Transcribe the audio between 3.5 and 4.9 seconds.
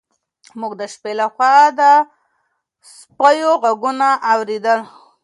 غږونه اورېدل.